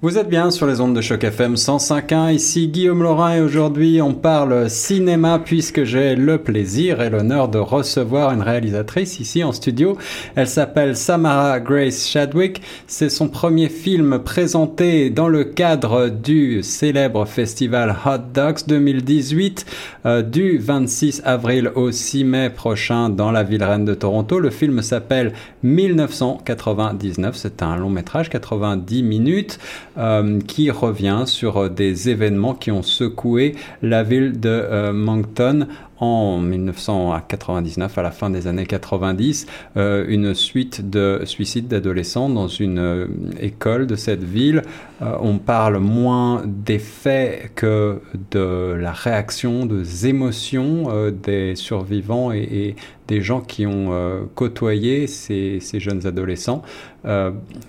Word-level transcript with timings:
Vous 0.00 0.16
êtes 0.16 0.28
bien 0.28 0.52
sur 0.52 0.68
les 0.68 0.80
ondes 0.80 0.94
de 0.94 1.00
choc 1.00 1.24
FM 1.24 1.56
105.1. 1.56 2.32
Ici 2.32 2.68
Guillaume 2.68 3.02
Laurin 3.02 3.34
et 3.34 3.40
aujourd'hui 3.40 4.00
on 4.00 4.14
parle 4.14 4.70
cinéma 4.70 5.40
puisque 5.44 5.82
j'ai 5.82 6.14
le 6.14 6.38
plaisir 6.38 7.02
et 7.02 7.10
l'honneur 7.10 7.48
de 7.48 7.58
recevoir 7.58 8.32
une 8.32 8.42
réalisatrice 8.42 9.18
ici 9.18 9.42
en 9.42 9.50
studio. 9.50 9.98
Elle 10.36 10.46
s'appelle 10.46 10.96
Samara 10.96 11.58
Grace 11.58 12.06
Chadwick. 12.08 12.62
C'est 12.86 13.08
son 13.08 13.26
premier 13.26 13.68
film 13.68 14.20
présenté 14.20 15.10
dans 15.10 15.26
le 15.26 15.42
cadre 15.42 16.10
du 16.10 16.62
célèbre 16.62 17.24
festival 17.24 17.96
Hot 18.06 18.18
Dogs 18.32 18.68
2018 18.68 19.66
euh, 20.06 20.22
du 20.22 20.58
26 20.58 21.22
avril 21.24 21.72
au 21.74 21.90
6 21.90 22.22
mai 22.22 22.50
prochain 22.50 23.08
dans 23.08 23.32
la 23.32 23.42
ville 23.42 23.64
reine 23.64 23.84
de 23.84 23.94
Toronto. 23.94 24.38
Le 24.38 24.50
film 24.50 24.80
s'appelle 24.80 25.32
1999. 25.64 27.34
C'est 27.34 27.64
un 27.64 27.76
long 27.76 27.90
métrage, 27.90 28.30
90 28.30 29.02
minutes. 29.02 29.58
Euh, 29.98 30.38
qui 30.46 30.70
revient 30.70 31.24
sur 31.26 31.56
euh, 31.56 31.68
des 31.68 32.08
événements 32.08 32.54
qui 32.54 32.70
ont 32.70 32.84
secoué 32.84 33.56
la 33.82 34.04
ville 34.04 34.38
de 34.38 34.48
euh, 34.48 34.92
Moncton 34.92 35.66
en 36.00 36.38
1999, 36.38 37.98
à 37.98 38.02
la 38.02 38.10
fin 38.10 38.30
des 38.30 38.46
années 38.46 38.66
90, 38.66 39.46
euh, 39.76 40.04
une 40.08 40.34
suite 40.34 40.88
de 40.88 41.22
suicides 41.24 41.68
d'adolescents 41.68 42.28
dans 42.28 42.48
une 42.48 42.78
euh, 42.78 43.06
école 43.40 43.86
de 43.86 43.96
cette 43.96 44.22
ville. 44.22 44.62
Euh, 45.02 45.16
on 45.20 45.38
parle 45.38 45.78
moins 45.78 46.42
des 46.46 46.78
faits 46.78 47.52
que 47.54 48.00
de 48.30 48.76
la 48.78 48.92
réaction, 48.92 49.66
des 49.66 50.06
émotions 50.06 50.88
des 51.10 51.54
survivants 51.56 52.32
et, 52.32 52.38
et, 52.38 52.76
des 53.06 53.22
gens 53.22 53.40
qui 53.40 53.64
ont 53.64 54.28
côtoyé 54.34 55.06
ces, 55.06 55.60
ces, 55.60 55.80
jeunes 55.80 56.06
adolescents. 56.06 56.60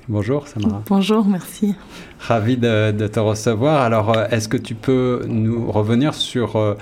bonjour 0.09 0.50
Samara. 0.50 0.84
Bonjour, 0.90 1.26
merci. 1.26 1.76
Ravi 2.20 2.58
de, 2.58 2.92
de 2.92 3.08
te 3.08 3.22
recevoir. 3.22 3.82
Alors, 3.82 4.14
est-ce 4.32 4.50
que 4.50 4.58
tu 4.58 4.76
peux 4.76 5.22
nous 5.30 5.72
revenir 5.72 6.14
sur 6.14 6.75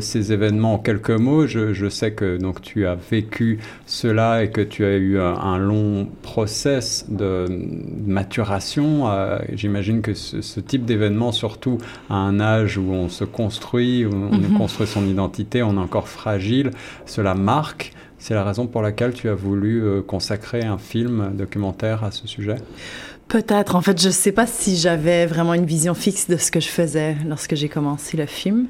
ces 0.00 0.32
événements 0.32 0.78
quelques 0.82 1.10
mots. 1.10 1.46
Je, 1.46 1.72
je, 1.72 1.88
sais 1.88 2.12
que 2.12 2.36
donc 2.36 2.60
tu 2.62 2.86
as 2.86 2.94
vécu 2.94 3.58
cela 3.86 4.42
et 4.42 4.50
que 4.50 4.60
tu 4.60 4.84
as 4.84 4.96
eu 4.96 5.18
un, 5.18 5.34
un 5.34 5.58
long 5.58 6.08
process 6.22 7.06
de 7.08 7.46
maturation. 8.06 9.10
Euh, 9.10 9.38
J'imagine 9.52 10.02
que 10.02 10.14
ce, 10.14 10.40
ce 10.40 10.60
type 10.60 10.84
d'événement, 10.84 11.32
surtout 11.32 11.78
à 12.08 12.14
un 12.14 12.40
âge 12.40 12.78
où 12.78 12.92
on 12.92 13.08
se 13.08 13.24
construit, 13.24 14.04
où 14.06 14.10
on 14.12 14.36
mm 14.36 14.42
-hmm. 14.42 14.56
construit 14.58 14.86
son 14.86 15.06
identité, 15.06 15.62
on 15.62 15.74
est 15.74 15.86
encore 15.88 16.08
fragile, 16.08 16.70
cela 17.06 17.34
marque. 17.34 17.92
C'est 18.18 18.34
la 18.34 18.44
raison 18.44 18.66
pour 18.66 18.82
laquelle 18.82 19.14
tu 19.14 19.30
as 19.30 19.34
voulu 19.34 19.82
euh, 19.82 20.02
consacrer 20.02 20.62
un 20.62 20.76
film 20.76 21.32
documentaire 21.34 22.04
à 22.04 22.10
ce 22.10 22.28
sujet? 22.28 22.56
Peut-être. 23.30 23.76
En 23.76 23.80
fait, 23.80 24.02
je 24.02 24.08
ne 24.08 24.12
sais 24.12 24.32
pas 24.32 24.48
si 24.48 24.76
j'avais 24.76 25.24
vraiment 25.24 25.54
une 25.54 25.64
vision 25.64 25.94
fixe 25.94 26.28
de 26.28 26.36
ce 26.36 26.50
que 26.50 26.58
je 26.58 26.66
faisais 26.66 27.16
lorsque 27.24 27.54
j'ai 27.54 27.68
commencé 27.68 28.16
le 28.16 28.26
film. 28.26 28.66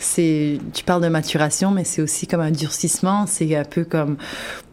C'est, 0.00 0.58
tu 0.74 0.82
parles 0.82 1.00
de 1.00 1.08
maturation, 1.08 1.70
mais 1.70 1.84
c'est 1.84 2.02
aussi 2.02 2.26
comme 2.26 2.40
un 2.40 2.50
durcissement. 2.50 3.26
C'est 3.28 3.54
un 3.54 3.64
peu 3.64 3.84
comme, 3.84 4.16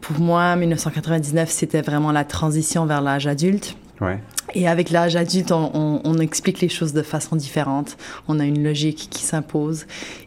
pour 0.00 0.18
moi, 0.18 0.56
1999, 0.56 1.48
c'était 1.50 1.82
vraiment 1.82 2.10
la 2.10 2.24
transition 2.24 2.84
vers 2.84 3.00
l'âge 3.00 3.28
adulte. 3.28 3.76
Ouais. 4.00 4.18
Et 4.54 4.66
avec 4.66 4.90
l'âge 4.90 5.14
adulte, 5.14 5.52
on, 5.52 5.70
on, 5.72 6.00
on, 6.02 6.18
explique 6.18 6.60
les 6.60 6.68
choses 6.68 6.92
de 6.92 7.02
façon 7.02 7.36
différente. 7.36 7.96
On 8.26 8.40
a 8.40 8.44
une 8.44 8.64
logique 8.64 9.08
qui 9.08 9.22
s'impose. 9.22 9.86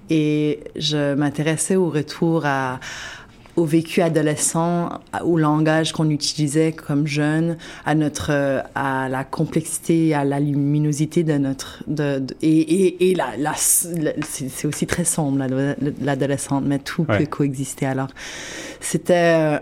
Et 0.09 0.59
je 0.77 1.15
m'intéressais 1.15 1.75
au 1.75 1.89
retour 1.89 2.45
à, 2.45 2.79
au 3.55 3.65
vécu 3.65 4.01
adolescent, 4.01 4.89
au 5.23 5.37
langage 5.37 5.91
qu'on 5.91 6.09
utilisait 6.09 6.71
comme 6.71 7.07
jeune, 7.07 7.57
à 7.85 7.95
notre, 7.95 8.63
à 8.75 9.09
la 9.09 9.23
complexité, 9.23 10.13
à 10.13 10.23
la 10.23 10.39
luminosité 10.39 11.23
de 11.23 11.37
notre, 11.37 11.83
de, 11.87 12.19
de 12.19 12.35
et, 12.41 12.59
et, 12.59 13.09
et 13.11 13.15
la, 13.15 13.35
la, 13.37 13.53
c'est 13.55 14.65
aussi 14.67 14.87
très 14.87 15.05
sombre 15.05 15.45
l'adolescente, 16.01 16.63
mais 16.65 16.79
tout 16.79 17.05
ouais. 17.09 17.19
peut 17.19 17.25
coexister. 17.25 17.85
Alors, 17.85 18.09
c'était 18.79 19.59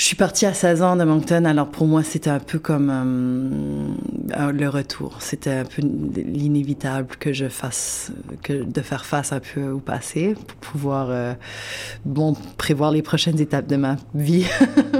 je 0.00 0.06
suis 0.06 0.16
partie 0.16 0.46
à 0.46 0.54
16 0.54 0.80
ans 0.80 0.96
de 0.96 1.04
Moncton, 1.04 1.44
alors 1.44 1.68
pour 1.68 1.86
moi 1.86 2.02
c'était 2.02 2.30
un 2.30 2.38
peu 2.38 2.58
comme 2.58 2.88
euh, 2.88 4.50
le 4.50 4.68
retour. 4.70 5.16
C'était 5.20 5.50
un 5.50 5.64
peu 5.64 5.82
l'inévitable 5.82 7.16
que 7.18 7.34
je 7.34 7.50
fasse, 7.50 8.10
que 8.42 8.64
de 8.64 8.80
faire 8.80 9.04
face 9.04 9.34
un 9.34 9.40
peu 9.40 9.68
au 9.68 9.78
passé 9.78 10.34
pour 10.34 10.56
pouvoir 10.72 11.08
euh, 11.10 11.34
bon 12.06 12.34
prévoir 12.56 12.92
les 12.92 13.02
prochaines 13.02 13.38
étapes 13.42 13.66
de 13.66 13.76
ma 13.76 13.96
vie. 14.14 14.46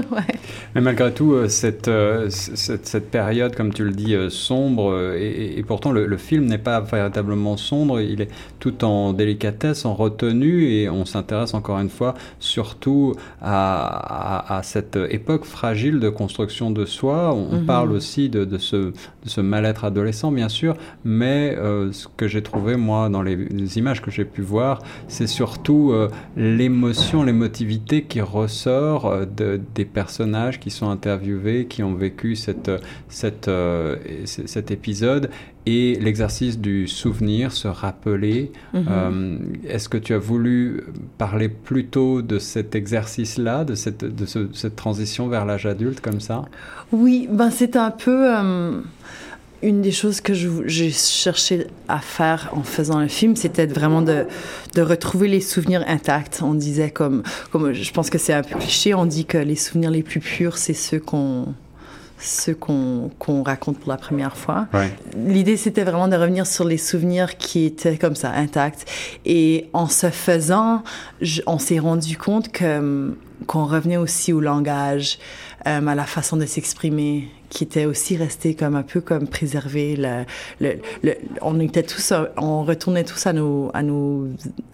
Mais 0.75 0.81
malgré 0.81 1.11
tout, 1.11 1.33
euh, 1.33 1.49
cette, 1.49 1.89
cette, 2.29 3.09
période, 3.09 3.55
comme 3.55 3.73
tu 3.73 3.83
le 3.83 3.93
dis, 3.93 4.15
sombre, 4.29 5.15
et, 5.17 5.63
pourtant 5.67 5.91
le, 5.91 6.17
film 6.17 6.45
n'est 6.45 6.59
pas 6.59 6.79
véritablement 6.79 7.57
sombre, 7.57 8.01
il 8.01 8.21
est 8.21 8.29
tout 8.59 8.85
en 8.85 9.13
délicatesse, 9.13 9.83
en 9.83 9.95
retenue, 9.95 10.71
et 10.73 10.89
on 10.89 11.05
s'intéresse 11.05 11.55
encore 11.55 11.79
une 11.79 11.89
fois 11.89 12.13
surtout 12.39 13.15
à, 13.41 14.57
à 14.57 14.61
cette 14.61 14.90
cette 14.93 15.13
époque 15.13 15.45
fragile 15.45 15.99
de 15.99 16.09
construction 16.09 16.71
de 16.71 16.85
soi. 16.85 17.33
On, 17.33 17.55
mm 17.55 17.61
-hmm. 17.61 17.65
parle 17.65 17.91
aussi 17.91 18.29
de, 18.29 18.45
de 18.45 18.57
ce, 18.57 18.75
de 18.75 19.29
ce 19.35 19.41
mal-être 19.41 19.83
adolescent, 19.85 20.31
bien 20.31 20.49
sûr, 20.49 20.73
mais 21.03 21.55
euh, 21.57 21.91
ce 21.91 22.07
que 22.17 22.27
j'ai 22.27 22.41
trouvé, 22.41 22.75
moi, 22.75 23.09
dans 23.09 23.21
les, 23.21 23.35
les 23.35 23.77
images 23.77 24.01
que 24.01 24.11
j'ai 24.11 24.25
pu 24.25 24.41
voir, 24.41 24.79
c'est 25.07 25.27
surtout 25.41 25.91
euh, 25.91 26.09
l'émotion, 26.35 27.23
l'émotivité 27.23 28.03
qui 28.03 28.21
ressort 28.21 29.05
euh, 29.05 29.25
de, 29.39 29.49
des 29.75 29.85
personnages 29.99 30.59
qui 30.59 30.69
sont 30.69 30.89
interviewés, 30.97 31.65
qui 31.71 31.81
ont 31.83 31.95
vécu 32.07 32.35
cette, 32.35 32.71
cette, 33.07 33.47
euh, 33.47 33.95
cet 34.25 34.71
épisode 34.71 35.29
et 35.65 35.97
l'exercice 35.99 36.59
du 36.59 36.87
souvenir, 36.87 37.51
se 37.51 37.67
rappeler. 37.67 38.51
Mm 38.73 38.79
-hmm. 38.79 38.85
euh, 38.89 39.73
Est-ce 39.73 39.89
que 39.89 39.97
tu 39.97 40.13
as 40.13 40.17
voulu 40.17 40.83
parler 41.17 41.49
plutôt 41.49 42.21
de 42.21 42.39
cet 42.39 42.75
exercice-là, 42.75 43.63
de, 43.63 43.75
cette, 43.75 44.03
de 44.03 44.25
ce, 44.25 44.39
cette 44.53 44.75
transition 44.75 45.27
vers 45.27 45.45
l'âge 45.45 45.65
adulte 45.65 46.01
comme 46.01 46.19
ça? 46.19 46.45
Oui, 46.91 47.27
ben 47.31 47.51
c'est 47.51 47.75
un 47.75 47.91
peu 47.91 48.19
euh, 48.27 48.81
une 49.61 49.81
des 49.81 49.91
choses 49.91 50.21
que 50.21 50.33
j'ai 50.33 50.91
cherché 50.91 51.67
à 51.87 51.99
faire 51.99 52.49
en 52.53 52.63
faisant 52.63 52.99
le 52.99 53.07
film, 53.07 53.35
c'était 53.35 53.67
vraiment 53.67 54.01
de, 54.01 54.25
de 54.75 54.81
retrouver 54.81 55.27
les 55.27 55.41
souvenirs 55.41 55.83
intacts. 55.87 56.41
On 56.41 56.55
disait 56.55 56.89
comme, 56.89 57.21
comme 57.51 57.73
je 57.73 57.91
pense 57.93 58.09
que 58.09 58.17
c'est 58.17 58.33
un 58.33 58.43
peu 58.43 58.57
cliché, 58.57 58.93
on 58.93 59.05
dit 59.05 59.25
que 59.25 59.37
les 59.37 59.55
souvenirs 59.55 59.91
les 59.91 60.03
plus 60.03 60.19
purs, 60.19 60.57
c'est 60.57 60.73
ceux 60.73 60.99
qu'on 60.99 61.53
ce 62.21 62.51
qu'on 62.51 63.11
qu 63.19 63.41
raconte 63.41 63.79
pour 63.79 63.89
la 63.89 63.97
première 63.97 64.37
fois. 64.37 64.67
Ouais. 64.73 64.93
L'idée, 65.17 65.57
c'était 65.57 65.83
vraiment 65.83 66.07
de 66.07 66.15
revenir 66.15 66.45
sur 66.45 66.65
les 66.65 66.77
souvenirs 66.77 67.37
qui 67.37 67.65
étaient 67.65 67.97
comme 67.97 68.15
ça, 68.15 68.31
intacts. 68.31 68.85
Et 69.25 69.69
en 69.73 69.87
se 69.87 70.09
faisant, 70.09 70.83
je, 71.21 71.41
on 71.47 71.59
s'est 71.59 71.79
rendu 71.79 72.17
compte 72.17 72.51
que 72.51 73.15
qu'on 73.47 73.65
revenait 73.65 73.97
aussi 73.97 74.33
au 74.33 74.39
langage, 74.39 75.17
euh, 75.67 75.85
à 75.85 75.95
la 75.95 76.05
façon 76.05 76.37
de 76.37 76.45
s'exprimer, 76.45 77.27
qui 77.51 77.65
était 77.65 77.83
aussi 77.85 78.15
resté 78.15 78.55
comme 78.55 78.77
un 78.77 78.81
peu 78.81 79.01
comme 79.01 79.27
préservé. 79.27 79.97
Le, 79.97 80.23
le, 80.61 80.79
le, 81.03 81.15
on 81.41 81.59
était 81.59 81.83
tous, 81.83 82.13
on 82.37 82.63
retournait 82.63 83.03
tous 83.03 83.27
à 83.27 83.33
nos, 83.33 83.69
à 83.73 83.83
nos, 83.83 84.29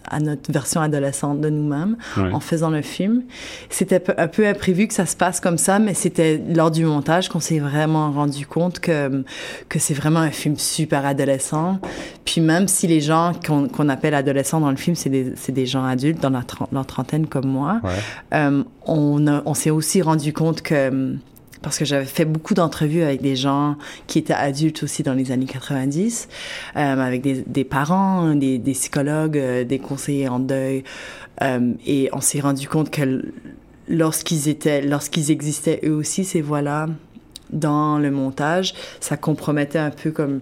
à 0.06 0.20
notre 0.20 0.50
version 0.52 0.80
adolescente 0.80 1.40
de 1.40 1.50
nous-mêmes 1.50 1.96
ouais. 2.16 2.30
en 2.32 2.38
faisant 2.38 2.70
le 2.70 2.82
film. 2.82 3.24
C'était 3.68 4.00
un 4.16 4.28
peu 4.28 4.46
imprévu 4.46 4.86
que 4.86 4.94
ça 4.94 5.06
se 5.06 5.16
passe 5.16 5.40
comme 5.40 5.58
ça, 5.58 5.80
mais 5.80 5.92
c'était 5.92 6.40
lors 6.54 6.70
du 6.70 6.84
montage 6.84 7.28
qu'on 7.28 7.40
s'est 7.40 7.58
vraiment 7.58 8.12
rendu 8.12 8.46
compte 8.46 8.78
que 8.78 9.24
que 9.68 9.80
c'est 9.80 9.94
vraiment 9.94 10.20
un 10.20 10.30
film 10.30 10.56
super 10.56 11.04
adolescent. 11.04 11.80
Puis 12.24 12.40
même 12.40 12.68
si 12.68 12.86
les 12.86 13.00
gens 13.00 13.32
qu'on 13.44 13.66
qu 13.66 13.90
appelle 13.90 14.14
adolescents 14.14 14.60
dans 14.60 14.70
le 14.70 14.76
film, 14.76 14.94
c'est 14.94 15.10
des, 15.10 15.34
des 15.48 15.66
gens 15.66 15.84
adultes 15.84 16.20
dans 16.20 16.30
la, 16.30 16.44
leur 16.70 16.86
trentaine 16.86 17.26
comme 17.26 17.48
moi, 17.48 17.80
ouais. 17.82 17.90
euh, 18.34 18.62
on, 18.86 19.26
on 19.44 19.54
s'est 19.54 19.70
aussi 19.70 20.00
rendu 20.00 20.32
compte 20.32 20.62
que 20.62 21.16
parce 21.62 21.78
que 21.78 21.84
j'avais 21.84 22.04
fait 22.04 22.24
beaucoup 22.24 22.54
d'entrevues 22.54 23.02
avec 23.02 23.20
des 23.20 23.36
gens 23.36 23.76
qui 24.06 24.18
étaient 24.18 24.32
adultes 24.32 24.82
aussi 24.82 25.02
dans 25.02 25.14
les 25.14 25.32
années 25.32 25.46
90, 25.46 26.28
euh, 26.76 26.78
avec 26.78 27.22
des, 27.22 27.64
parents, 27.64 28.34
des, 28.34 28.58
psychologues, 28.72 29.38
euh, 29.38 29.64
des 29.64 29.78
conseillers 29.78 30.28
en 30.28 30.38
deuil, 30.38 30.84
euh, 31.42 31.72
et 31.86 32.08
on 32.12 32.20
s'est 32.20 32.40
rendu 32.40 32.68
compte 32.68 32.90
que 32.90 33.24
lorsqu'ils 33.88 34.48
étaient, 34.48 34.82
lorsqu'ils 34.82 35.30
existaient 35.30 35.80
eux 35.84 35.94
aussi, 35.94 36.24
ces 36.24 36.40
voix-là, 36.40 36.88
dans 37.50 37.98
le 37.98 38.10
montage, 38.10 38.74
ça 39.00 39.16
compromettait 39.16 39.78
un 39.78 39.90
peu 39.90 40.10
comme 40.10 40.40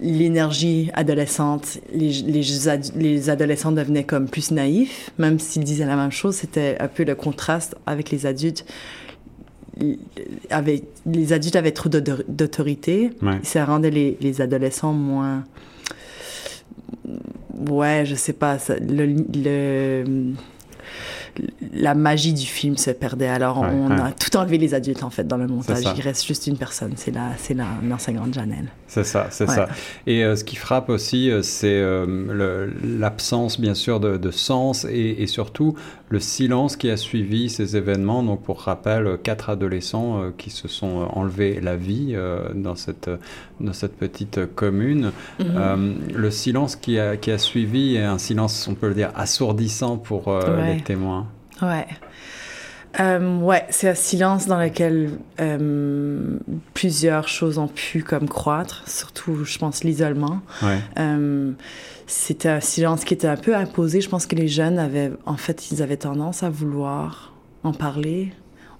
l'énergie 0.00 0.90
adolescente, 0.92 1.78
les, 1.92 2.10
les, 2.10 2.42
les, 2.96 3.30
adolescents 3.30 3.72
devenaient 3.72 4.04
comme 4.04 4.28
plus 4.28 4.50
naïfs, 4.50 5.10
même 5.18 5.38
s'ils 5.38 5.64
disaient 5.64 5.86
la 5.86 5.96
même 5.96 6.10
chose, 6.10 6.34
c'était 6.34 6.76
un 6.80 6.88
peu 6.88 7.04
le 7.04 7.14
contraste 7.14 7.76
avec 7.86 8.10
les 8.10 8.26
adultes 8.26 8.66
avait, 10.50 10.82
les 11.06 11.32
adultes 11.32 11.56
avaient 11.56 11.72
trop 11.72 11.88
d'autorité. 11.88 13.10
Ouais. 13.22 13.38
Ça 13.42 13.64
rendait 13.64 13.90
les, 13.90 14.16
les, 14.20 14.40
adolescents 14.40 14.92
moins. 14.92 15.44
Ouais, 17.68 18.04
je 18.06 18.14
sais 18.14 18.32
pas. 18.32 18.58
Ça, 18.58 18.76
le, 18.78 19.06
le, 19.34 20.34
la 21.72 21.94
magie 21.94 22.32
du 22.32 22.46
film 22.46 22.76
se 22.76 22.90
perdait. 22.90 23.28
Alors, 23.28 23.58
on 23.58 23.90
a 23.90 24.12
tout 24.12 24.36
enlevé 24.36 24.58
les 24.58 24.74
adultes, 24.74 25.02
en 25.02 25.10
fait, 25.10 25.26
dans 25.26 25.36
le 25.36 25.46
montage. 25.46 25.84
Il 25.96 26.02
reste 26.02 26.26
juste 26.26 26.46
une 26.46 26.56
personne. 26.56 26.92
C'est 26.96 27.10
la, 27.10 27.30
c'est 27.38 27.54
l'enseignante 27.54 28.34
Janelle. 28.34 28.68
C'est 28.86 29.04
ça, 29.04 29.26
c'est 29.30 29.48
ça. 29.48 29.68
Et 30.06 30.24
euh, 30.24 30.36
ce 30.36 30.44
qui 30.44 30.54
frappe 30.54 30.88
aussi, 30.88 31.30
euh, 31.30 31.42
c'est 31.42 31.66
euh, 31.66 32.70
l'absence, 32.82 33.60
bien 33.60 33.74
sûr, 33.74 33.98
de, 33.98 34.16
de 34.16 34.30
sens 34.30 34.84
et, 34.84 35.16
et, 35.18 35.26
surtout 35.26 35.74
le 36.10 36.20
silence 36.20 36.76
qui 36.76 36.90
a 36.90 36.96
suivi 36.96 37.48
ces 37.50 37.76
événements. 37.76 38.22
Donc, 38.22 38.42
pour 38.42 38.60
rappel, 38.60 39.18
quatre 39.22 39.50
adolescents 39.50 40.30
qui 40.38 40.50
se 40.50 40.68
sont 40.68 41.08
enlevés 41.12 41.60
la 41.60 41.74
vie 41.74 42.14
dans, 42.54 42.76
cette, 42.76 43.10
dans 43.60 43.72
cette 43.72 43.96
petite 43.96 44.54
commune. 44.54 45.10
Mhm. 45.40 45.96
le 46.14 46.30
silence 46.30 46.76
qui 46.76 46.98
a, 46.98 47.16
qui 47.16 47.30
a 47.32 47.38
suivi 47.38 47.96
est 47.96 48.04
un 48.04 48.18
silence, 48.18 48.68
on 48.68 48.74
peut 48.74 48.88
le 48.88 48.94
dire, 48.94 49.10
assourdissant 49.16 49.96
pour 49.96 50.32
les 50.64 50.82
témoins. 50.82 51.23
Ouais. 51.62 51.86
Euh, 53.00 53.38
ouais, 53.38 53.66
c'est 53.70 53.88
un 53.88 53.94
silence 53.94 54.46
dans 54.46 54.60
lequel 54.60 55.10
euh, 55.40 56.38
plusieurs 56.74 57.26
choses 57.26 57.58
ont 57.58 57.68
pu 57.68 58.02
comme 58.02 58.28
croître, 58.28 58.84
surtout, 58.86 59.44
je 59.44 59.58
pense, 59.58 59.82
l'isolement. 59.82 60.40
Ouais. 60.62 60.78
Euh, 60.98 61.52
c'était 62.06 62.50
un 62.50 62.60
silence 62.60 63.04
qui 63.04 63.14
était 63.14 63.26
un 63.26 63.36
peu 63.36 63.56
imposé. 63.56 64.00
Je 64.00 64.08
pense 64.08 64.26
que 64.26 64.36
les 64.36 64.48
jeunes 64.48 64.78
avaient, 64.78 65.10
en 65.26 65.36
fait, 65.36 65.70
ils 65.72 65.82
avaient 65.82 65.96
tendance 65.96 66.42
à 66.42 66.50
vouloir 66.50 67.32
en 67.64 67.72
parler, 67.72 68.32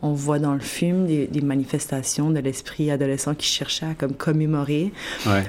on 0.02 0.12
voit 0.12 0.38
dans 0.38 0.54
le 0.54 0.60
film 0.60 1.06
des, 1.06 1.28
manifestations 1.42 2.30
de 2.30 2.38
l'esprit 2.40 2.90
adolescent 2.90 3.34
qui 3.34 3.46
cherchait 3.46 3.86
à 3.86 3.94
comme 3.94 4.14
commémorer 4.14 4.92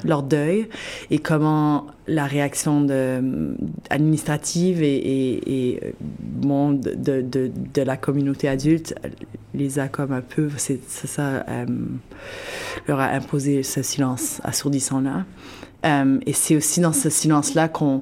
leur 0.04 0.24
deuil 0.24 0.68
et 1.12 1.20
comment 1.20 1.88
la 2.08 2.26
réaction 2.26 2.82
de, 2.82 3.56
administrative 3.90 4.84
et, 4.84 5.72
et, 5.72 5.94
bon, 6.20 6.72
de, 6.72 6.94
de, 6.94 7.52
de, 7.74 7.82
la 7.82 7.98
communauté 7.98 8.48
adulte 8.48 8.94
les 9.54 9.80
a 9.80 9.88
comme 9.88 10.12
un 10.12 10.22
peu, 10.22 10.50
c'est 10.58 10.80
ça, 10.90 11.46
euh, 11.48 11.66
leur 12.88 13.00
a 13.00 13.08
imposé 13.10 13.64
ce 13.64 13.82
silence 13.82 14.42
assourdissant-là. 14.44 15.26
Euh, 15.86 16.20
et 16.26 16.34
c'est 16.34 16.56
aussi 16.56 16.80
dans 16.80 16.94
ce 16.94 17.10
silence-là 17.10 17.68
qu'on 17.68 18.02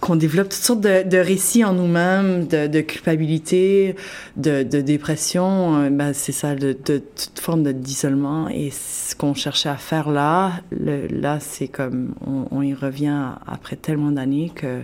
qu'on 0.00 0.16
développe 0.16 0.48
toutes 0.48 0.62
sortes 0.62 0.80
de, 0.80 1.16
récits 1.16 1.64
en 1.64 1.74
nous-mêmes, 1.74 2.46
de, 2.46 2.80
culpabilité, 2.80 3.96
de, 4.36 4.62
dépression. 4.62 5.76
Euh, 5.76 5.90
ben, 5.90 6.12
c'est 6.12 6.32
ça, 6.32 6.54
de, 6.54 6.72
toute 6.72 7.38
forme 7.40 7.62
de 7.62 7.72
d'isolement. 7.72 8.48
Et 8.48 8.70
ce 8.70 9.14
qu'on 9.14 9.34
cherchait 9.34 9.68
à 9.68 9.76
faire 9.76 10.10
là, 10.10 10.52
là, 10.70 11.38
c'est 11.40 11.68
comme 11.68 12.14
on, 12.50 12.62
y 12.62 12.74
revient 12.74 13.32
après 13.46 13.76
tellement 13.76 14.10
d'années 14.10 14.50
que 14.54 14.80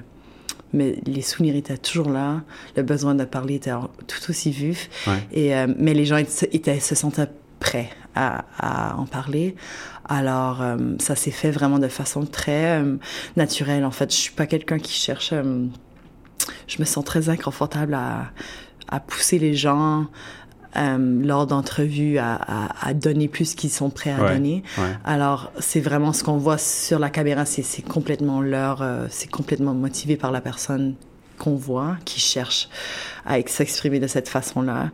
mais 0.72 0.96
les 1.06 1.22
souvenirs 1.22 1.56
étaient 1.56 1.78
toujours 1.78 2.10
là, 2.10 2.42
le 2.76 2.82
besoin 2.82 3.14
de 3.14 3.24
parler 3.24 3.54
était 3.54 3.70
tout 3.70 4.30
aussi 4.30 4.50
vif. 4.50 4.90
Et, 5.32 5.54
euh, 5.54 5.66
mais 5.78 5.94
les 5.94 6.04
gens 6.04 6.16
étaient, 6.16 6.80
se 6.80 6.94
sentaient 6.94 7.28
prêts 7.60 7.88
à, 8.16 8.96
en 8.96 9.06
parler. 9.06 9.56
Alors, 10.08 10.62
euh, 10.62 10.76
ça 10.98 11.14
s'est 11.14 11.30
fait 11.30 11.50
vraiment 11.50 11.78
de 11.78 11.88
façon 11.88 12.24
très 12.24 12.80
euh, 12.80 12.96
naturelle. 13.36 13.84
En 13.84 13.90
fait, 13.90 14.10
je 14.10 14.16
suis 14.16 14.32
pas 14.32 14.46
quelqu'un 14.46 14.78
qui 14.78 14.92
cherche. 14.92 15.30
Euh, 15.32 15.66
je 16.66 16.78
me 16.78 16.84
sens 16.84 17.04
très 17.04 17.28
inconfortable 17.28 17.94
à, 17.94 18.30
à 18.88 19.00
pousser 19.00 19.38
les 19.38 19.54
gens 19.54 20.06
lors 20.78 21.46
d'entrevues 21.46 22.18
à, 22.18 22.38
à, 22.82 22.92
donner 22.92 23.28
plus 23.28 23.54
qu'ils 23.54 23.70
sont 23.70 23.88
prêts 23.88 24.10
à 24.10 24.34
donner. 24.34 24.62
Alors, 25.06 25.50
c'est 25.58 25.80
vraiment 25.80 26.12
ce 26.12 26.22
qu'on 26.22 26.36
voit 26.36 26.58
sur 26.58 26.98
la 26.98 27.08
caméra, 27.08 27.46
c'est 27.46 27.80
complètement 27.80 28.42
leur, 28.42 28.86
c'est 29.08 29.30
complètement 29.30 29.72
motivé 29.72 30.18
par 30.18 30.32
la 30.32 30.42
personne 30.42 30.94
qu'on 31.38 31.56
voit, 31.56 31.96
qui 32.04 32.20
cherche 32.20 32.68
à 33.24 33.38
s'exprimer 33.46 34.00
de 34.00 34.06
cette 34.06 34.28
façon-là. 34.28 34.90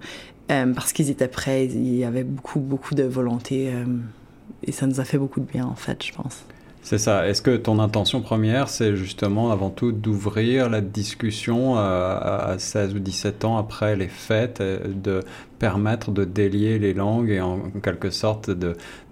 Euh, 0.52 0.72
parce 0.74 0.92
qu'ils 0.92 1.10
étaient 1.10 1.28
prêts, 1.28 1.66
il 1.66 1.96
y 1.96 2.04
avait 2.04 2.24
beaucoup, 2.24 2.60
beaucoup 2.60 2.94
de 2.94 3.04
volonté 3.04 3.72
euh, 3.72 3.84
et 4.64 4.72
ça 4.72 4.86
nous 4.86 5.00
a 5.00 5.04
fait 5.04 5.18
beaucoup 5.18 5.40
de 5.40 5.46
bien 5.46 5.64
en 5.64 5.74
fait, 5.74 6.04
je 6.04 6.12
pense. 6.12 6.44
C'est 6.82 6.98
ça. 6.98 7.28
Est-ce 7.28 7.42
que 7.42 7.56
ton 7.56 7.78
intention 7.78 8.20
première, 8.22 8.68
c'est 8.68 8.96
justement 8.96 9.52
avant 9.52 9.70
tout 9.70 9.92
d'ouvrir 9.92 10.68
la 10.68 10.80
discussion 10.80 11.76
à 11.76 12.56
16 12.58 12.96
ou 12.96 12.98
17 12.98 13.44
ans 13.44 13.56
après 13.56 13.94
les 13.94 14.08
fêtes, 14.08 14.60
de 14.60 15.20
permettre 15.60 16.10
de 16.10 16.24
délier 16.24 16.80
les 16.80 16.92
langues 16.92 17.30
et 17.30 17.40
en 17.40 17.60
quelque 17.84 18.10
sorte 18.10 18.50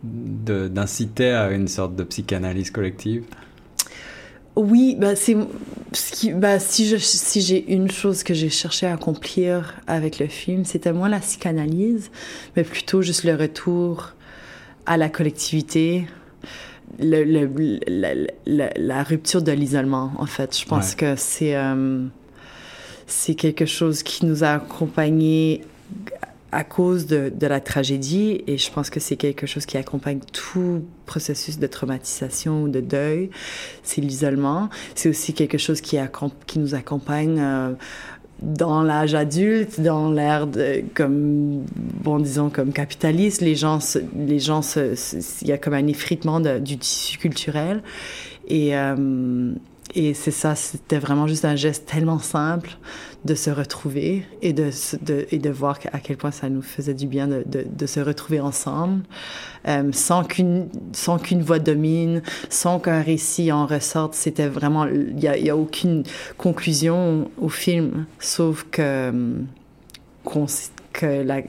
d'inciter 0.02 1.30
à 1.30 1.52
une 1.52 1.68
sorte 1.68 1.94
de 1.94 2.02
psychanalyse 2.02 2.72
collective? 2.72 3.22
Oui, 4.56 4.96
bah 4.98 5.16
c'est 5.16 5.36
ce 5.92 6.12
qui, 6.12 6.32
bah 6.32 6.58
si 6.58 6.86
je, 6.86 6.96
si 6.96 7.40
j'ai 7.40 7.72
une 7.72 7.90
chose 7.90 8.22
que 8.22 8.34
j'ai 8.34 8.50
cherché 8.50 8.86
à 8.86 8.94
accomplir 8.94 9.74
avec 9.86 10.18
le 10.18 10.26
film, 10.26 10.64
c'était 10.64 10.92
moins 10.92 11.08
la 11.08 11.20
psychanalyse, 11.20 12.10
mais 12.56 12.64
plutôt 12.64 13.02
juste 13.02 13.24
le 13.24 13.34
retour 13.34 14.12
à 14.86 14.96
la 14.96 15.08
collectivité, 15.08 16.06
le, 16.98 17.24
le, 17.24 18.26
la, 18.76 19.02
rupture 19.02 19.42
de 19.42 19.52
l'isolement. 19.52 20.12
En 20.18 20.26
fait, 20.26 20.58
je 20.58 20.66
pense 20.66 20.94
que 20.94 21.14
c'est 21.16 21.54
euh, 21.54 22.06
c'est 23.06 23.34
quelque 23.34 23.66
chose 23.66 24.02
qui 24.02 24.26
nous 24.26 24.44
a 24.44 24.54
accompagnés 24.54 25.62
à 26.52 26.64
cause 26.64 27.06
de, 27.06 27.32
de, 27.34 27.46
la 27.46 27.60
tragédie 27.60 28.42
et 28.46 28.58
je 28.58 28.70
pense 28.70 28.90
que 28.90 29.00
c'est 29.00 29.16
quelque 29.16 29.46
chose 29.46 29.66
qui 29.66 29.76
accompagne 29.76 30.20
tout 30.32 30.84
processus 31.06 31.58
de 31.58 31.66
traumatisation 31.66 32.62
ou 32.62 32.68
de 32.68 32.80
deuil, 32.80 33.30
c'est 33.82 34.00
l'isolement. 34.00 34.68
C'est 34.94 35.08
aussi 35.08 35.32
quelque 35.32 35.58
chose 35.58 35.80
qui, 35.80 35.96
qui 36.46 36.58
nous 36.58 36.74
accompagne 36.74 37.38
euh, 37.40 37.72
dans 38.42 38.82
l'âge 38.82 39.14
adulte, 39.14 39.80
dans 39.80 40.10
l'ère 40.10 40.48
comme 40.94 41.64
bon 42.02 42.18
disons 42.18 42.48
comme 42.48 42.72
capitaliste, 42.72 43.42
les 43.42 43.54
gens 43.54 43.78
les 44.16 44.38
gens 44.38 44.62
il 45.42 45.48
y 45.48 45.52
a 45.52 45.58
comme 45.58 45.74
un 45.74 45.86
effritement 45.86 46.40
du 46.40 46.78
tissu 46.78 47.18
culturel 47.18 47.82
et 48.48 48.76
euh, 48.76 49.52
et 49.94 50.14
c'est 50.14 50.30
ça, 50.30 50.54
c'était 50.54 50.98
vraiment 50.98 51.26
juste 51.26 51.44
un 51.44 51.56
geste 51.56 51.86
tellement 51.86 52.20
simple 52.20 52.70
de 53.24 53.34
se 53.34 53.50
retrouver 53.50 54.24
et 54.42 54.52
de, 54.52 54.70
de, 55.02 55.26
et 55.30 55.38
de 55.38 55.50
voir 55.50 55.78
à 55.92 55.98
quel 55.98 56.16
point 56.16 56.30
ça 56.30 56.48
nous 56.48 56.62
faisait 56.62 56.94
du 56.94 57.06
bien 57.06 57.28
de, 57.28 57.44
de, 57.44 57.86
se 57.86 58.00
retrouver 58.00 58.40
ensemble, 58.40 59.02
euh, 59.68 59.90
sans 59.92 60.24
qu'une 60.24 60.68
voix 61.42 61.58
domine, 61.58 62.22
sans 62.48 62.78
qu'un 62.80 63.02
récit 63.02 63.52
en 63.52 63.66
ressorte. 63.66 64.14
C'était 64.14 64.48
vraiment, 64.48 64.86
il 64.86 65.16
n'y 65.16 65.28
a, 65.28 65.36
y 65.36 65.50
a 65.50 65.56
aucune 65.56 66.04
conclusion 66.38 67.30
au 67.38 67.48
film, 67.48 68.06
sauf 68.18 68.66
que, 68.70 69.12
que, 70.92 71.22
la, 71.22 71.42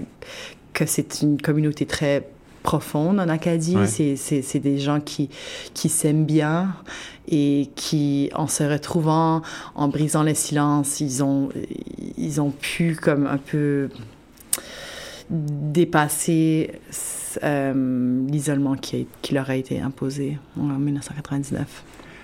que 0.73 0.85
c'est 0.85 1.21
une 1.21 1.41
communauté 1.41 1.85
très 1.85 2.27
profonde 2.61 3.19
en 3.19 3.29
Acadie. 3.29 3.77
C'est 3.87 4.59
des 4.59 4.77
gens 4.77 4.99
qui, 4.99 5.29
qui 5.73 5.89
s'aiment 5.89 6.25
bien 6.25 6.75
et 7.27 7.69
qui, 7.75 8.29
en 8.35 8.47
se 8.47 8.63
retrouvant, 8.63 9.41
en 9.75 9.87
brisant 9.87 10.23
le 10.23 10.33
silence, 10.33 10.99
ils 10.99 11.23
ont, 11.23 11.49
ils 12.17 12.41
ont 12.41 12.51
pu 12.51 12.97
comme 12.99 13.27
un 13.27 13.37
peu 13.37 13.89
dépasser 15.29 16.71
euh, 17.43 18.27
l'isolement 18.27 18.75
qui, 18.75 19.07
qui 19.21 19.33
leur 19.33 19.49
a 19.49 19.55
été 19.55 19.79
imposé 19.79 20.37
en 20.59 20.63
1999. 20.63 21.83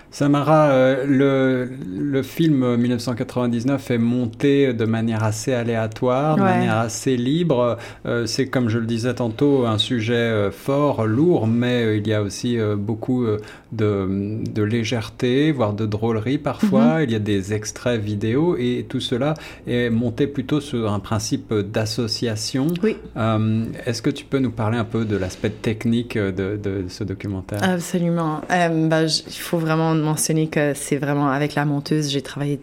Samara, 0.09 0.69
euh, 0.69 1.05
le, 1.05 1.69
le, 1.99 2.23
film 2.23 2.77
1999 2.77 3.91
est 3.91 3.97
monté 3.97 4.73
de 4.73 4.85
manière 4.85 5.23
assez 5.23 5.53
aléatoire, 5.53 6.37
de 6.37 6.41
manière 6.41 6.77
assez 6.77 7.17
libre. 7.17 7.77
Euh, 8.05 8.25
c'est 8.25 8.47
comme 8.47 8.69
je 8.69 8.79
le 8.79 8.85
disais 8.85 9.13
tantôt, 9.13 9.65
un 9.65 9.77
sujet 9.77 10.13
euh, 10.15 10.51
fort, 10.51 11.05
lourd, 11.05 11.45
mais 11.45 11.97
il 11.97 12.07
y 12.07 12.13
a 12.13 12.21
aussi 12.21 12.57
beaucoup 12.77 13.25
de, 13.71 14.39
de, 14.49 14.63
légèreté, 14.63 15.51
voire 15.51 15.73
de 15.73 15.85
drôlerie 15.85 16.37
parfois. 16.37 16.99
Mhm. 16.99 17.03
Il 17.03 17.11
y 17.11 17.15
a 17.15 17.19
des 17.19 17.53
extraits 17.53 18.01
vidéo 18.01 18.55
et 18.57 18.85
tout 18.87 19.01
cela 19.01 19.33
est 19.67 19.89
monté 19.89 20.25
plutôt 20.27 20.61
sur 20.61 20.91
un 20.91 20.99
principe 20.99 21.53
d'association. 21.53 22.67
Oui. 22.81 22.97
Est-ce 23.85 24.01
que 24.01 24.09
tu 24.09 24.23
peux 24.23 24.39
nous 24.39 24.51
parler 24.51 24.77
un 24.77 24.85
peu 24.85 25.05
de 25.05 25.17
l'aspect 25.17 25.49
technique 25.49 26.17
de, 26.17 26.57
de, 26.57 26.85
ce 26.87 27.03
documentaire? 27.03 27.59
Absolument. 27.61 28.41
Bah, 28.49 29.03
il 29.03 29.33
faut 29.33 29.57
vraiment 29.57 29.96
mentionner 30.03 30.47
que 30.47 30.73
c'est 30.73 30.97
vraiment 30.97 31.29
avec 31.29 31.55
la 31.55 31.65
monteuse, 31.65 32.09
j'ai 32.09 32.21
travaillé 32.21 32.59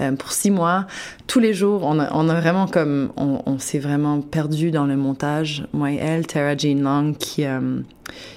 euh, 0.00 0.12
pour 0.12 0.32
six 0.32 0.50
mois. 0.50 0.86
Tous 1.26 1.40
les 1.40 1.54
jours, 1.54 1.82
on 1.84 1.98
a, 1.98 2.12
on 2.12 2.28
a 2.28 2.40
vraiment 2.40 2.66
comme, 2.66 3.12
on, 3.16 3.42
on 3.46 3.58
s'est 3.58 3.78
vraiment 3.78 4.20
perdu 4.20 4.70
dans 4.70 4.86
le 4.86 4.96
montage. 4.96 5.66
Moi 5.72 5.92
et 5.92 5.96
elle, 5.96 6.26
Tara 6.26 6.56
Jean 6.56 6.82
Long, 6.82 7.14
qui, 7.14 7.44
euh, 7.44 7.80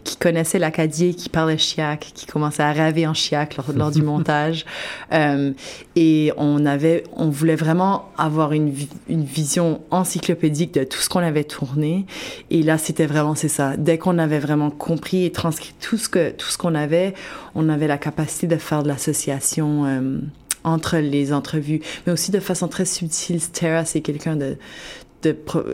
qui 0.04 0.18
connaissait 0.18 0.60
l'Acadie, 0.60 1.16
qui 1.16 1.30
parlait 1.30 1.58
chiac, 1.58 2.12
qui 2.14 2.26
commençait 2.26 2.64
à 2.64 2.72
rêver 2.72 3.08
en 3.08 3.14
chiac 3.14 3.58
lors, 3.58 3.72
lors 3.74 3.92
du 3.92 4.02
montage. 4.04 4.66
Euh, 5.12 5.52
et 5.96 6.32
on 6.38 6.66
avait, 6.66 7.04
on 7.14 7.30
voulait 7.30 7.56
vraiment 7.56 8.10
avoir 8.18 8.54
une, 8.54 8.74
une 9.10 9.24
vision 9.24 9.82
encyclopédique 9.92 10.74
de 10.74 10.84
tout 10.84 11.00
ce 11.00 11.10
qu'on 11.10 11.20
avait 11.24 11.44
tourné. 11.44 12.06
Et 12.50 12.64
là, 12.64 12.78
c'était 12.78 13.06
vraiment, 13.06 13.36
c'est 13.36 13.48
ça. 13.48 13.78
Dès 13.78 13.98
qu'on 13.98 14.18
avait 14.18 14.40
vraiment 14.40 14.70
compris 14.70 15.26
et 15.26 15.32
transcrit 15.32 15.74
tout 15.80 15.98
ce 15.98 16.10
que, 16.10 16.32
tout 16.32 16.48
ce 16.48 16.58
qu'on 16.58 16.76
avait, 16.76 17.14
on 17.56 17.70
avait 17.70 17.88
la 17.88 17.98
capacité 17.98 18.48
de 18.48 18.58
faire 18.58 18.84
de 18.84 18.88
l'association, 18.88 19.86
euh, 19.86 20.20
entre 20.66 20.98
les 20.98 21.32
entrevues, 21.32 21.82
mais 22.06 22.14
aussi 22.14 22.32
de 22.32 22.40
façon 22.40 22.68
très 22.68 22.86
subtile. 22.86 23.40
Tara, 23.52 23.86
c'est 23.86 24.02
quelqu'un 24.02 24.36
de, 24.36 24.58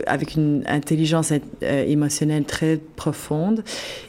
avec 0.06 0.34
une 0.34 0.64
intelligence 0.66 1.32
euh, 1.62 1.84
émotionnelle 1.84 2.44
très 2.44 2.78
profonde, 2.96 3.64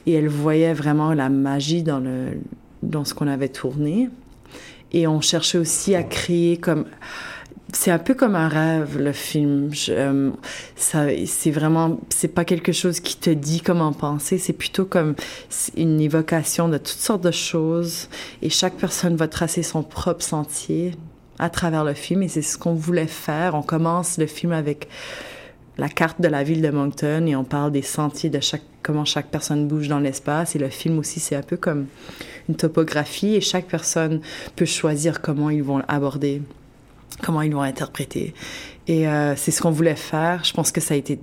et 0.05 0.13
elle 0.13 0.29
voyait 0.29 0.73
vraiment 0.73 1.13
la 1.13 1.29
magie 1.29 1.83
dans, 1.83 1.99
le, 1.99 2.39
dans 2.81 3.05
ce 3.05 3.13
qu'on 3.13 3.27
avait 3.27 3.49
tourné. 3.49 4.09
Et 4.91 5.07
on 5.07 5.21
cherchait 5.21 5.57
aussi 5.57 5.95
à 5.95 6.03
créer 6.03 6.57
comme 6.57 6.85
c'est 7.73 7.91
un 7.91 7.97
peu 7.97 8.13
comme 8.13 8.35
un 8.35 8.47
rêve 8.47 8.99
le 8.99 9.11
film. 9.11 9.71
Euh, 9.89 10.31
c'est 10.75 11.51
vraiment, 11.51 11.99
c'est 12.09 12.27
pas 12.27 12.45
quelque 12.45 12.71
chose 12.71 12.99
qui 12.99 13.17
te 13.17 13.29
dit 13.29 13.61
comment 13.61 13.93
penser. 13.93 14.37
C'est 14.37 14.53
plutôt 14.53 14.85
comme 14.85 15.15
une 15.75 15.99
évocation 15.99 16.69
de 16.69 16.77
toutes 16.77 16.99
sortes 16.99 17.23
de 17.23 17.31
choses. 17.31 18.09
Et 18.41 18.49
chaque 18.49 18.75
personne 18.75 19.15
va 19.15 19.27
tracer 19.27 19.63
son 19.63 19.83
propre 19.83 20.23
sentier 20.23 20.93
à 21.39 21.49
travers 21.49 21.83
le 21.83 21.93
film. 21.93 22.23
Et 22.23 22.27
c'est 22.27 22.41
ce 22.41 22.57
qu'on 22.57 22.73
voulait 22.73 23.07
faire. 23.07 23.55
On 23.55 23.61
commence 23.61 24.17
le 24.17 24.27
film 24.27 24.51
avec 24.51 24.87
la 25.77 25.89
carte 25.89 26.21
de 26.21 26.27
la 26.27 26.43
ville 26.43 26.61
de 26.61 26.69
Moncton 26.69 27.25
et 27.25 27.35
on 27.35 27.43
parle 27.43 27.71
des 27.71 27.81
sentiers 27.81 28.29
de 28.29 28.39
chaque, 28.39 28.61
comment 28.83 29.05
chaque 29.05 29.27
personne 29.27 29.67
bouge 29.67 29.87
dans 29.87 29.99
l'espace. 29.99 30.55
Et 30.55 30.59
le 30.59 30.69
film 30.69 30.99
aussi, 30.99 31.19
c'est 31.19 31.35
un 31.35 31.41
peu 31.41 31.57
comme 31.57 31.87
une 32.49 32.55
topographie 32.55 33.35
et 33.35 33.41
chaque 33.41 33.65
personne 33.65 34.21
peut 34.55 34.65
choisir 34.65 35.21
comment 35.21 35.49
ils 35.49 35.63
vont 35.63 35.81
aborder 35.87 36.41
comment 37.21 37.41
ils 37.41 37.53
vont 37.53 37.61
interpréter. 37.61 38.33
Et 38.87 39.07
euh, 39.07 39.35
c'est 39.35 39.51
ce 39.51 39.61
qu'on 39.61 39.71
voulait 39.71 39.95
faire. 39.95 40.43
Je 40.43 40.53
pense 40.53 40.71
que 40.71 40.81
ça 40.81 40.93
a 40.93 40.97
été 40.97 41.19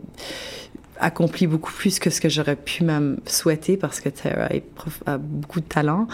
accompli 0.99 1.47
beaucoup 1.47 1.73
plus 1.73 1.99
que 1.99 2.11
ce 2.11 2.21
que 2.21 2.29
j'aurais 2.29 2.57
pu 2.57 2.85
même 2.85 3.19
souhaiter 3.27 3.77
parce 3.77 4.01
que 4.01 4.09
Tara 4.09 4.49
a 5.07 5.19
beaucoup 5.19 5.61
de 5.61 5.67
talent. 5.67 6.07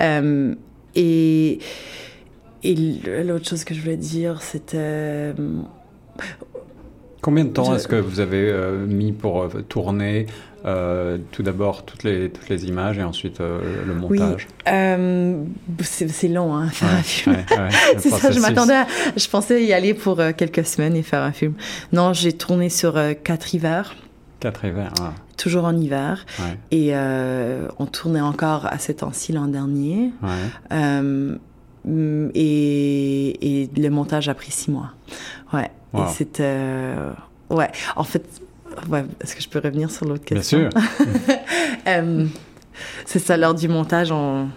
Euh, 0.00 0.54
et 0.94 1.60
et 2.62 2.74
l'autre 3.24 3.48
chose 3.48 3.64
que 3.64 3.74
je 3.74 3.80
voulais 3.80 3.96
dire, 3.96 4.42
c'était... 4.42 4.76
Euh, 4.78 5.32
Combien 7.20 7.44
de 7.44 7.50
temps 7.50 7.74
est-ce 7.74 7.86
que 7.86 7.96
vous 7.96 8.18
avez 8.18 8.52
mis 8.88 9.12
pour 9.12 9.48
tourner 9.68 10.26
euh, 10.64 11.18
tout 11.32 11.42
d'abord 11.42 11.84
toutes 11.84 12.04
les, 12.04 12.30
toutes 12.30 12.48
les 12.48 12.66
images 12.66 12.96
et 12.96 13.02
ensuite 13.02 13.40
euh, 13.40 13.84
le 13.84 13.94
montage? 13.94 14.46
oui. 14.48 14.72
Euh, 14.72 15.42
c'est 15.80 16.28
long, 16.28 16.54
hein, 16.54 16.68
faire 16.68 16.90
un 16.90 17.02
film. 17.02 17.36
c'est 17.98 18.10
ça, 18.10 18.30
je 18.30 18.38
m'attendais 18.38 18.82
Je 19.16 19.28
pensais 19.28 19.64
y 19.64 19.72
aller 19.72 19.92
pour 19.94 20.20
quelques 20.36 20.64
semaines 20.64 20.94
et 20.94 21.02
faire 21.02 21.22
un 21.22 21.32
film. 21.32 21.54
Non, 21.92 22.12
j'ai 22.12 22.32
tourné 22.32 22.68
sur 22.68 22.94
quatre 23.24 23.54
hivers. 23.54 23.94
Quatre 24.38 24.64
hivers, 24.64 24.92
ah. 25.00 25.12
Toujours 25.36 25.64
en 25.64 25.76
hiver. 25.76 26.24
Et 26.70 26.92
on 26.94 27.86
tournait 27.86 28.20
encore 28.20 28.66
à 28.66 28.78
cet 28.78 28.98
temps-ci 28.98 29.32
l'an 29.32 29.48
dernier. 29.48 30.12
Et, 31.84 33.62
et, 33.62 33.70
le 33.76 33.88
montage 33.88 34.28
a 34.28 34.34
pris 34.34 34.50
six 34.52 34.70
mois. 34.70 34.92
Ouais. 35.52 35.70
Et 35.94 36.08
c'était... 36.08 36.94
ouais. 37.50 37.70
En 37.96 38.04
fait 38.04 38.24
Ouais, 38.88 39.04
Est-ce 39.20 39.36
que 39.36 39.42
je 39.42 39.48
peux 39.48 39.58
revenir 39.58 39.90
sur 39.90 40.06
l'autre 40.06 40.24
question? 40.24 40.68
Bien 40.68 40.70
sûr. 40.70 41.34
euh, 41.86 42.26
c'est 43.04 43.18
ça, 43.18 43.36
lors 43.36 43.54
du 43.54 43.68
montage, 43.68 44.10
on, 44.12 44.48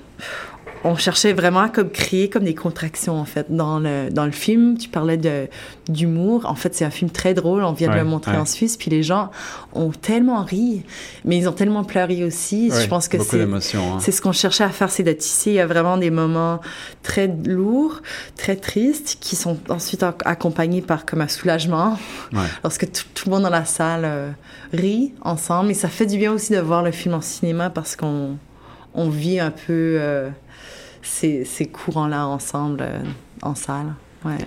on 0.85 0.95
cherchait 0.95 1.33
vraiment 1.33 1.61
à 1.61 1.69
comme 1.69 1.89
créer 1.89 2.29
comme 2.29 2.43
des 2.43 2.53
contractions 2.53 3.19
en 3.19 3.25
fait 3.25 3.47
dans 3.49 3.79
le 3.79 4.09
dans 4.11 4.25
le 4.25 4.31
film. 4.31 4.77
Tu 4.77 4.87
parlais 4.87 5.17
de 5.17 5.47
d'humour. 5.89 6.45
En 6.45 6.53
fait, 6.53 6.75
c'est 6.75 6.85
un 6.85 6.91
film 6.91 7.09
très 7.09 7.33
drôle. 7.33 7.63
On 7.63 7.73
vient 7.73 7.89
de 7.89 7.95
le 7.95 8.03
montrer 8.03 8.37
en 8.37 8.45
Suisse, 8.45 8.77
puis 8.77 8.91
les 8.91 9.01
gens 9.01 9.31
ont 9.73 9.89
tellement 9.89 10.43
ri, 10.43 10.83
mais 11.25 11.37
ils 11.37 11.49
ont 11.49 11.53
tellement 11.53 11.83
pleuré 11.83 12.23
aussi. 12.23 12.71
je 12.71 12.87
pense 12.87 13.07
que 13.07 13.17
c'est 13.21 13.41
hein. 13.41 13.97
c'est 13.99 14.11
ce 14.11 14.21
qu'on 14.21 14.31
cherchait 14.31 14.63
à 14.63 14.69
faire, 14.69 14.91
c'est 14.91 15.03
de 15.03 15.11
tisser. 15.11 15.51
Il 15.51 15.55
y 15.55 15.59
a 15.59 15.65
vraiment 15.65 15.97
des 15.97 16.11
moments 16.11 16.61
très 17.01 17.27
lourds, 17.27 18.01
très 18.37 18.55
tristes, 18.55 19.17
qui 19.19 19.35
sont 19.35 19.57
ensuite 19.69 20.03
accompagnés 20.23 20.83
par 20.83 21.05
comme 21.05 21.21
un 21.21 21.27
soulagement 21.27 21.97
lorsque 22.63 22.91
tout, 22.91 23.25
le 23.25 23.31
monde 23.31 23.43
dans 23.43 23.49
la 23.49 23.65
salle 23.65 24.03
euh, 24.05 24.29
rit 24.71 25.13
ensemble. 25.21 25.71
Et 25.71 25.73
ça 25.73 25.89
fait 25.89 26.05
du 26.05 26.17
bien 26.17 26.31
aussi 26.31 26.53
de 26.53 26.59
voir 26.59 26.83
le 26.83 26.91
film 26.91 27.15
en 27.15 27.21
cinéma 27.21 27.71
parce 27.71 27.95
qu'on 27.95 28.37
on 28.93 29.09
vit 29.09 29.39
un 29.39 29.51
peu 29.51 29.97
euh, 29.99 30.29
ces, 31.05 31.45
ces 31.45 31.67
courants-là 31.67 32.27
ensemble 32.27 32.79
euh, 32.81 32.99
en 33.41 33.55
salle. 33.55 33.93
Ouais. 34.25 34.37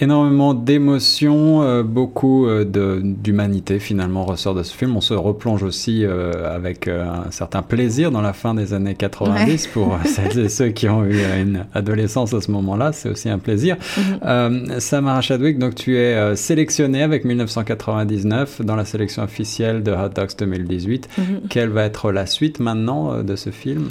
Énormément 0.00 0.54
d'émotions, 0.54 1.62
euh, 1.62 1.84
beaucoup 1.84 2.48
euh, 2.48 2.64
d'humanité 3.00 3.78
finalement 3.78 4.24
ressort 4.24 4.54
de 4.54 4.64
ce 4.64 4.74
film. 4.74 4.96
On 4.96 5.00
se 5.00 5.14
replonge 5.14 5.62
aussi 5.62 6.04
avec 6.04 6.88
un 6.88 7.30
certain 7.30 7.62
plaisir 7.62 8.10
dans 8.10 8.22
la 8.22 8.32
fin 8.32 8.54
des 8.54 8.74
années 8.74 8.96
90 8.96 9.68
pour 9.68 9.96
celles 10.04 10.38
et 10.40 10.48
ceux 10.48 10.70
qui 10.70 10.88
ont 10.88 11.04
eu 11.04 11.20
une 11.40 11.66
adolescence 11.74 12.34
à 12.34 12.40
ce 12.40 12.50
moment-là. 12.50 12.92
C'est 12.92 13.08
aussi 13.08 13.28
un 13.28 13.38
plaisir. 13.38 13.76
Mm-hmm. 14.24 14.80
Samara 14.80 15.20
Chadwick, 15.20 15.58
donc 15.58 15.76
tu 15.76 15.96
es 15.96 16.34
sélectionnée 16.34 17.02
avec 17.02 17.24
1999 17.24 18.62
dans 18.62 18.74
la 18.74 18.84
sélection 18.84 19.22
officielle 19.22 19.84
de 19.84 19.92
Hot 19.92 20.08
Dogs 20.08 20.36
2018. 20.36 21.08
Mm-hmm. 21.08 21.22
Quelle 21.48 21.68
va 21.68 21.84
être 21.84 22.10
la 22.10 22.26
suite 22.26 22.58
maintenant 22.58 23.22
de 23.22 23.36
ce 23.36 23.50
film? 23.50 23.90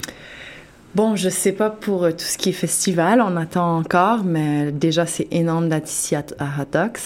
Bon, 0.96 1.16
je 1.16 1.30
sais 1.30 1.54
pas 1.54 1.72
pour 1.72 2.04
euh, 2.04 2.12
tout 2.12 2.26
ce 2.26 2.38
qui 2.38 2.50
est 2.50 2.54
festival, 2.54 3.20
on 3.20 3.36
attend 3.36 3.78
encore, 3.78 4.24
mais 4.24 4.72
déjà 4.72 5.08
c'est 5.08 5.28
énorme 5.32 5.68
d'être 5.68 5.90
ici 5.90 6.16
à, 6.16 6.22
Hot 6.22 6.66
Dogs. 6.72 7.00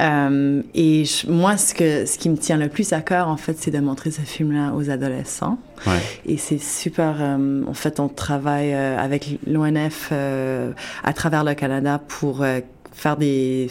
Euh, 0.00 0.62
et 0.74 1.04
moi, 1.28 1.56
ce, 1.56 1.74
que, 1.74 2.06
ce 2.06 2.18
qui 2.18 2.28
me 2.28 2.36
tient 2.36 2.56
le 2.56 2.68
plus 2.68 2.92
à 2.92 3.00
cœur, 3.02 3.28
en 3.28 3.36
fait, 3.36 3.56
c'est 3.58 3.70
de 3.70 3.78
montrer 3.78 4.10
ce 4.10 4.22
film-là 4.22 4.72
aux 4.74 4.90
adolescents. 4.90 5.58
Ouais. 5.86 6.00
Et 6.26 6.38
c'est 6.38 6.58
super. 6.58 7.16
Euh, 7.20 7.62
en 7.66 7.74
fait, 7.74 8.00
on 8.00 8.08
travaille 8.08 8.72
euh, 8.72 8.98
avec 8.98 9.38
l'ONF 9.46 10.12
à 10.12 11.12
travers 11.12 11.44
le 11.44 11.54
Canada 11.54 12.00
pour 12.08 12.44
faire 12.92 13.16
des 13.16 13.70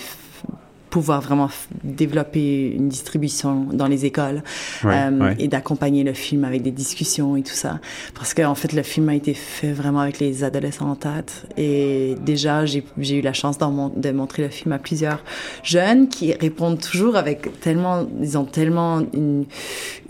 pouvoir 0.90 1.22
vraiment 1.22 1.50
développer 1.84 2.72
une 2.72 2.90
distribution 2.90 3.68
dans 3.72 3.88
les 3.88 4.06
écoles 4.06 4.44
euh, 4.86 5.34
et 5.38 5.48
d'accompagner 5.48 6.04
le 6.04 6.14
film 6.14 6.44
avec 6.44 6.62
des 6.62 6.72
discussions 6.72 7.36
et 7.36 7.44
tout 7.44 7.54
ça. 7.54 7.80
Parce 8.16 8.34
qu'en 8.34 8.52
en 8.52 8.56
fait, 8.56 8.74
le 8.74 8.84
film 8.84 9.10
a 9.10 9.16
été 9.16 9.34
fait 9.34 9.72
vraiment 9.72 10.00
avec 10.00 10.20
les 10.20 10.44
adolescents 10.44 10.90
en 10.90 10.96
tête. 10.96 11.46
Et 11.58 12.16
déjà, 12.26 12.66
j'ai 12.66 12.84
eu 12.98 13.22
la 13.22 13.34
chance 13.34 13.58
de 13.58 14.12
montrer 14.12 14.44
le 14.44 14.50
film 14.50 14.72
à 14.72 14.80
plusieurs 14.80 15.24
jeunes 15.64 16.10
qui 16.10 16.34
répondent 16.34 16.80
toujours 16.80 17.16
avec 17.16 17.60
tellement, 17.60 18.08
ils 18.22 18.38
ont 18.38 18.46
tellement 18.46 19.02
une, 19.14 19.46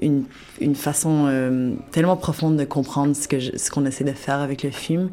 une, 0.02 0.24
une 0.62 0.76
façon 0.76 1.26
euh, 1.28 1.74
tellement 1.92 2.18
profonde 2.18 2.58
de 2.58 2.66
comprendre 2.66 3.16
ce 3.16 3.70
qu'on 3.70 3.86
essaie 3.86 4.04
de 4.04 4.14
faire 4.14 4.40
avec 4.40 4.64
le 4.64 4.72
film. 4.72 5.10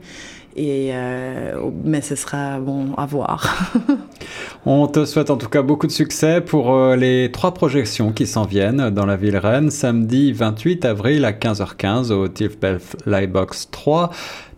Et, 0.56 0.90
euh, 0.92 1.70
mais 1.84 2.00
ce 2.00 2.14
sera 2.14 2.58
bon 2.58 2.94
à 2.96 3.04
voir. 3.04 3.70
On 4.66 4.86
te 4.86 5.04
souhaite 5.04 5.30
en 5.30 5.36
tout 5.36 5.48
cas 5.48 5.62
beaucoup 5.62 5.86
de 5.86 5.92
succès 5.92 6.40
pour 6.40 6.74
euh, 6.74 6.96
les 6.96 7.30
trois 7.30 7.52
projections 7.52 8.10
qui 8.10 8.26
s'en 8.26 8.44
viennent 8.44 8.90
dans 8.90 9.06
la 9.06 9.16
ville 9.16 9.36
Rennes, 9.36 9.70
samedi 9.70 10.32
28 10.32 10.84
avril 10.86 11.24
à 11.24 11.32
15h15 11.32 12.10
au 12.10 12.26
Tifbel 12.28 12.80
Lightbox 13.04 13.68
3 13.70 14.10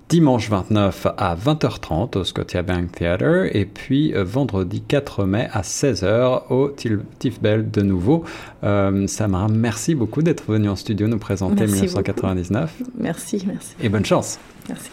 dimanche 0.08 0.48
29 0.48 1.06
à 1.16 1.36
20h30 1.36 2.16
au 2.16 2.24
Scotiabank 2.24 2.92
Theatre 2.92 3.54
et 3.54 3.66
puis 3.66 4.14
euh, 4.14 4.24
vendredi 4.24 4.80
4 4.80 5.24
mai 5.24 5.48
à 5.52 5.60
16h 5.60 6.44
au 6.50 6.74
Tifbel 7.18 7.70
de 7.70 7.82
nouveau. 7.82 8.24
Euh, 8.64 9.06
Samara, 9.06 9.48
merci 9.48 9.94
beaucoup 9.94 10.22
d'être 10.22 10.50
venu 10.50 10.68
en 10.68 10.76
studio 10.76 11.06
nous 11.08 11.18
présenter 11.18 11.66
1999. 11.66 12.74
Merci, 12.98 13.44
merci. 13.46 13.74
Et 13.80 13.88
bonne 13.88 14.04
chance. 14.04 14.38
Merci. 14.68 14.90